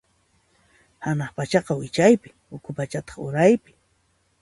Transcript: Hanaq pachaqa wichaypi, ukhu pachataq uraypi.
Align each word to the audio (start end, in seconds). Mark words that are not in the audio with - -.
Hanaq 1.03 1.31
pachaqa 1.37 1.73
wichaypi, 1.79 2.29
ukhu 2.55 2.69
pachataq 2.77 3.17
uraypi. 3.25 3.71